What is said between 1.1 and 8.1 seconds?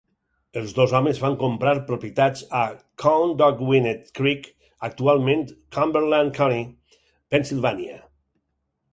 van comprar propietats a Conedogwinet Creek actualment Cumberland County, Pennsylvania.